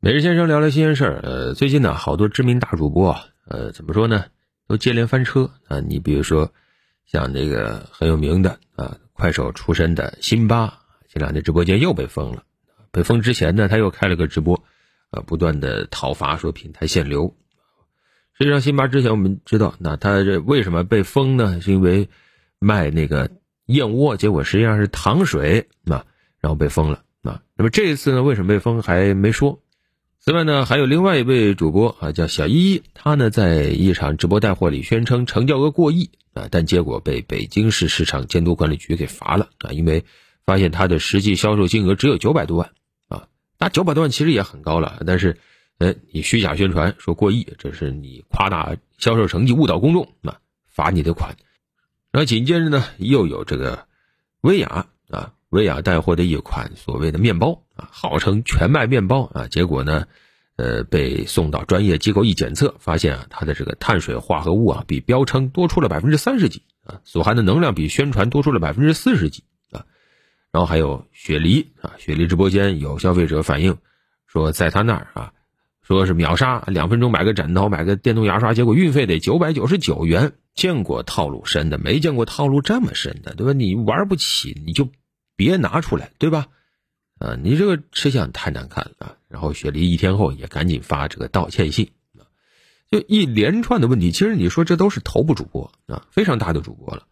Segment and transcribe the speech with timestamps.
[0.00, 1.20] 每日先生聊聊新鲜事儿。
[1.24, 4.26] 呃，最近呢，好多知名大主播啊，呃，怎么说呢，
[4.68, 5.80] 都接连翻车啊。
[5.80, 6.52] 你比如说，
[7.04, 12.44] 像这个很有名的啊，快手出身的辛巴，前两天直播间又被封了。
[12.92, 14.62] 被封之前呢，他又开了个直播，
[15.10, 17.34] 呃，不断的讨伐，说平台限流。
[18.34, 21.60] 实际上，辛巴之前我们知道，那他这为什么被封呢？
[21.60, 22.08] 是因为
[22.60, 23.32] 卖那个
[23.66, 26.06] 燕窝，结果实际上是糖水啊，
[26.38, 27.42] 然后被封了啊。
[27.56, 29.60] 那么这一次呢，为什么被封还没说？
[30.20, 40.04] 此外呢，还有另外一位主播啊，叫小依依，他呢在一场直播带货里宣称成交额过亿啊，但结果被北京市市场监督管理局给罚了啊，因为
[40.44, 42.72] 发现他的实际销售金额只有九百多万
[43.08, 43.28] 啊，
[43.58, 45.38] 那九百多万其实也很高了，但是，
[45.78, 51.36] 呃，你虚假宣传说过亿，这是你夸大销售成绩误导公众啊，罚你的款。
[52.10, 53.86] 然后紧接着呢，又有这个
[54.42, 55.32] 薇娅啊。
[55.50, 60.06] 薇娅带货的一款所谓的面包啊，号称全麦面包啊，结果呢，
[60.56, 69.86] 呃，被送到专业机构一检测，发现啊，它的这个碳水化合物啊，比标称多出了百分之三十几啊，所含的能量比宣传多出了百分之四十几啊。
[70.50, 73.78] 然后还有雪梨啊，雪梨直播间有消费者反映
[74.26, 75.32] 说，在他那儿啊，
[75.80, 80.32] 说是秒杀，两分钟买个枕头，买个电动牙刷，结果运费得九百九十九元。
[80.54, 83.52] 见过套路深的，没见过套路这么深的，对吧？
[83.52, 84.88] 你玩不起，你就。
[85.36, 86.48] 别拿出来，对吧？
[87.18, 89.16] 啊，你这个吃相太难看了。
[89.28, 92.24] 然后雪梨一天后也赶紧发这个道歉信啊，
[92.90, 94.10] 就一连串的问题。
[94.10, 97.02] 其实你说这都是头部主播啊，非常大的主播了，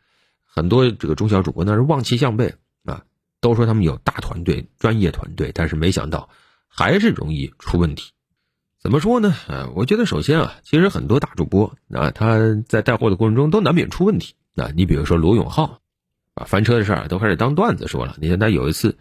[0.45, 3.05] 很多这个中小主播那是望其项背啊，
[3.41, 6.29] 都说他们有大团队、专业团队，但是没想到
[6.69, 8.12] 还是容易出问题。
[8.81, 9.34] 怎么说呢？
[9.49, 14.71] 啊，我觉得首先啊，其实很多大主播啊，他在带货的过程中都难免出问题啊。
[14.75, 15.81] 你比如说罗永浩。
[16.34, 18.15] 啊翻车的事儿都开始当段子说了。
[18.21, 18.99] 你看他有一次，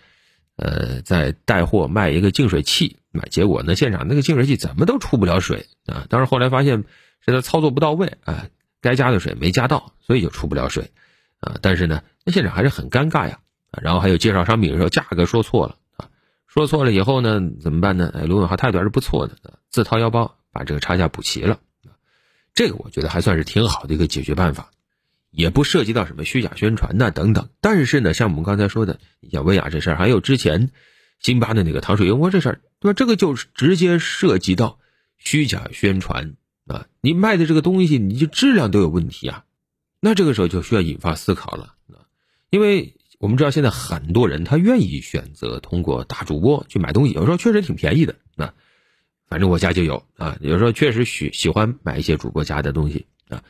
[0.57, 6.05] 呃，在带货卖一个净水器，买结果呢，现场那个净水器怎么都出不了水啊。
[6.09, 6.83] 当然后来发现
[7.19, 8.47] 是他操作不到位啊，
[8.81, 10.91] 该加的水没加到，所以就出不了水
[11.39, 11.57] 啊。
[11.61, 13.39] 但是呢，那现场还是很尴尬呀。
[13.81, 16.07] 然后还有介绍商品的时候价格说错了啊，
[16.47, 18.09] 说错了以后呢，怎么办呢？
[18.15, 19.35] 哎，罗永浩态度还是不错的，
[19.69, 21.59] 自掏腰包把这个差价补齐了。
[22.53, 24.71] 这个我觉得还算是挺好的一个解决办法。
[25.35, 30.71] 也不涉及到什么虚假宣传呐等等，但是呢，像我们刚才说的，你像薇娅这事儿，还有之前
[31.19, 32.93] 辛巴的那个糖水燕窝这事儿，对吧？
[32.93, 34.79] 这个就直接涉及到
[35.17, 36.35] 虚假宣传
[36.67, 36.87] 啊！
[37.01, 39.43] 你卖的这个东西，你就质量都有问题啊！
[39.99, 42.07] 那这个时候就需要引发思考了啊！
[42.49, 48.53] 因为我们知道现在很多人他愿意选择通过大主播去买东西，有时候确实挺便宜的啊。
[49.27, 53.43] 反正我家就有啊，有时候确实喜喜欢买一些主播家的东西啊。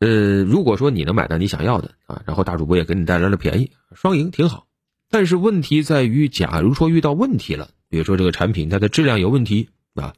[0.00, 4.66] 呃，如果说你能买到你想要的啊，然后大主播也给你带来了便宜，双赢挺好。
[5.10, 10.14] 但是问题在于，假如说遇到问题了，比如说这个产品它的质量有问题啊，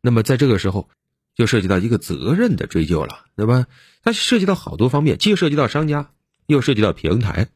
[0.00, 0.88] 那么在这个时候
[1.34, 3.66] 就涉及到一个责任的追究了，对吧？
[4.02, 6.10] 它涉及到好多方面，既涉及到商家，
[6.46, 7.48] 又涉及到平台，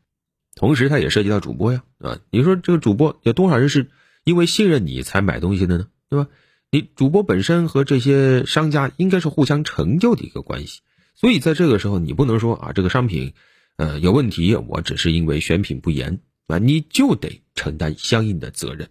[0.55, 3.91] 同时它也涉及到主播呀，啊，你说这个主播有多少人是
[4.25, 5.89] 因为信任你才买东西的呢？
[6.09, 6.31] 对吧？
[6.71, 10.81] 你主播本身和这些商家应该是互相成就的一个关系。
[11.17, 13.33] 所以在这个时候，你不能说啊，这个商品，
[13.77, 18.91] 呃，有问题，我只是因为选品不严啊，你就得承担相应的责任。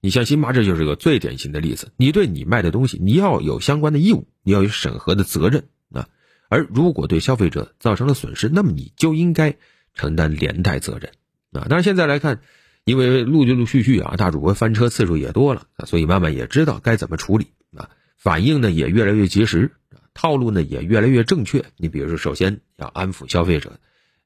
[0.00, 1.90] 你像辛巴，这就是个最典型的例子。
[1.96, 6.08] 你对你卖的东西，你要有相关的义务，你要有审核的责任啊。
[6.48, 9.56] 而如果对消费者造成了损失，那么你就应该
[9.94, 11.10] 承担连带责任
[11.52, 11.66] 啊。
[11.68, 12.42] 但是现在来看，
[12.84, 19.72] 因为陆陆续续啊，大主播翻车次数也多了啊，所以慢慢也知道该怎么处理啊，反应呢也越来越及时。
[20.14, 21.64] 套路呢也越来越正确。
[21.76, 23.78] 你比如说，首先要安抚消费者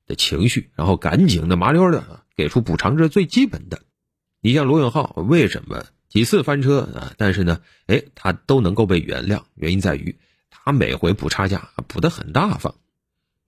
[0.06, 3.80] 的情绪，然后赶紧的麻溜的给出补偿，这是最基本的。
[4.40, 7.12] 你像罗永浩为什么几次翻车啊？
[7.16, 10.16] 但是呢，哎，他都能够被原谅，原因在于
[10.50, 12.76] 他每回补差价补的很大方。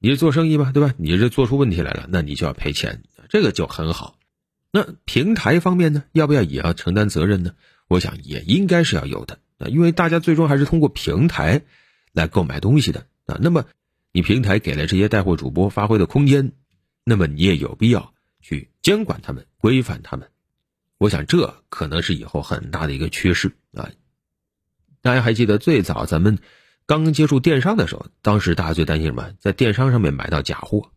[0.00, 0.94] 你是做生意吧，对吧？
[0.96, 4.16] 你这做出问题来了，那你就要赔钱，这个就很好。
[4.72, 7.52] 那平台方面呢，要不要也要承担责任呢？
[7.86, 11.62] 我想也应该是要有的啊，因为大家最终还是通过平台。
[12.12, 13.65] 来购买东西的啊，那么
[14.12, 16.53] 你平台给了这些带货主播发挥的空间，
[17.04, 20.28] 那么你也有必要去监管他们、规范他们。
[20.98, 23.89] 我想这可能是以后很大的一个趋势啊。
[25.01, 26.39] 大家还记得最早咱们
[26.86, 29.33] 刚接触电商的时候，当时大家最担心什么？
[29.39, 30.91] 在电商上面买到假货。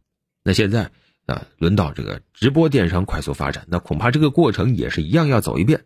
[0.44, 0.92] 那现在
[1.27, 5.86] 啊，轮到这个直播电商快速发展，那恐怕这个过程也是一样要走一遍。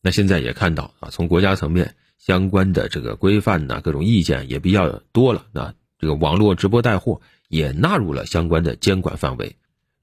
[0.00, 1.96] 那现在也看到啊，从国家层面。
[2.20, 5.46] 相关的这个规范呢，各种意见也比较多了。
[5.50, 9.56] 那这个网络直播带货也纳入了相关的监管范围。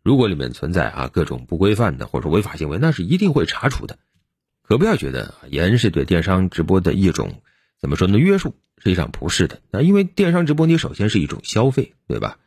[0.03, 3.99] 如果里面存在啊各种不规范的或者违法行为，那是一定会查处的。
[4.63, 7.41] 可不要觉得严是对电商直播的一种
[7.79, 9.61] 怎么说呢约束，实际上不是的。
[9.69, 12.39] 那因为电商直播，你首先是一种消费，对吧？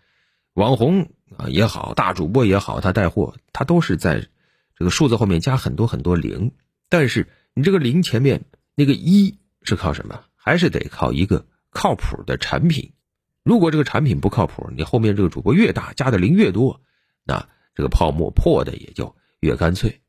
[0.55, 4.27] 网红啊也好，大主播也好，他带货，他都是在
[4.77, 6.51] 这个数字后面加很多很多零。
[6.89, 8.45] 但是你这个零前面
[8.75, 10.21] 那个一是靠什么？
[10.37, 12.93] 还是得靠一个靠谱的产品。
[13.43, 16.81] 如果这个产品不靠谱，你后面这个主播越大，加的零越多，
[17.25, 20.01] 那这个泡沫破的也就越干脆。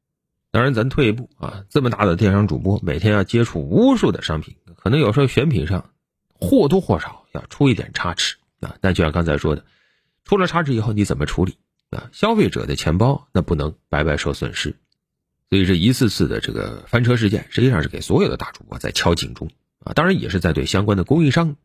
[0.51, 5.91] 当然，咱退一步啊，这么大的电商主播，每天要接触无数的商品，可能有时候选品上
[6.33, 8.75] 或多或少要出一点差池啊。
[8.81, 9.63] 但就像刚才说的，
[10.25, 11.57] 出了差池以后你怎么处理
[11.89, 12.09] 啊？
[12.11, 14.75] 消费者的钱包那不能白白受损失。
[15.51, 19.51] 所以这一次次的这个翻车事件，实际上是给所有的大主播在敲警钟
[19.81, 19.91] 啊。
[19.91, 21.57] 当然，也是在对相关的供应商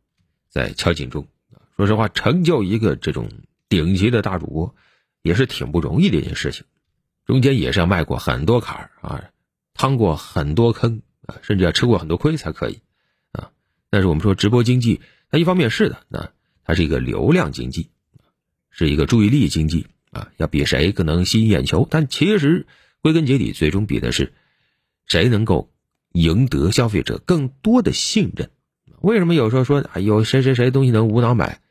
[0.49, 1.63] 在敲警钟啊。
[1.77, 3.29] 说实话，成就一个这种
[3.69, 4.75] 顶级的大主播，
[5.21, 6.65] 也是挺不容易的一件事情，
[7.25, 9.23] 中间也是要迈过很多坎儿啊，
[9.73, 12.81] 趟过很多坑啊，甚至要吃过很多亏才可以
[13.31, 13.51] 啊。
[13.89, 14.99] 但是我们说直播经济，
[15.31, 16.29] 它一方面是的，那
[16.65, 17.89] 它是一个流量经济，
[18.69, 21.87] 是一个注意力经济啊，要比谁更能吸引眼球。
[21.89, 22.67] 但其实
[23.07, 24.33] 归根结底，最终比的是
[25.05, 25.71] 谁能够
[26.11, 28.51] 赢得消费者更多的信任。
[28.99, 31.61] 为什么有时候说啊，有谁谁谁东西能无脑买？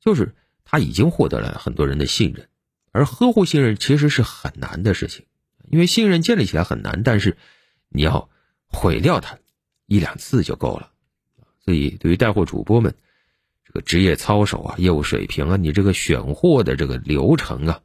[0.00, 0.34] 就是
[0.64, 2.48] 他已经获得了很多人的信任，
[2.92, 5.26] 而呵护信任其实是很难的事情，
[5.68, 7.36] 因为信任建立起来很难，但是
[7.90, 8.30] 你要
[8.66, 9.38] 毁掉它
[9.84, 10.92] 一两次就够了。
[11.62, 12.94] 所以，对于带货主播们，
[13.66, 17.82] 这个职业操守啊、业务水平啊、你这个选货的这个流程啊，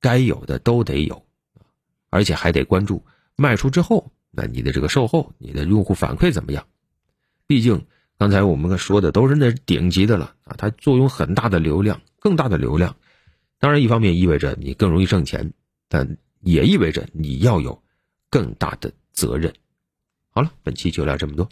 [0.00, 1.26] 该有的都得有，
[2.10, 3.04] 而且还得关注
[3.36, 6.66] 卖出之后，那你的这个售后、你的用户反馈怎么样？
[7.46, 7.86] 毕竟。
[8.20, 12.96] 刚才我们说的都是那顶级的了啊，它作用很大的流量，更大的流量，
[13.60, 15.52] 当然一方面意味着你更容易挣钱，
[15.88, 17.80] 但也意味着你要有
[18.28, 19.54] 更大的责任。
[20.30, 21.48] 好了，本期就聊这么多。